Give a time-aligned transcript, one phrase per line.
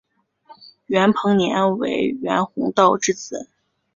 [0.87, 3.51] 袁彭年为袁宏道之子。